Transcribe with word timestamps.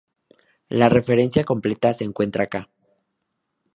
La 0.69 0.89
referencia 0.89 1.43
completa 1.45 1.93
se 1.93 2.05
encuentra 2.05 2.45
acá. 2.45 2.69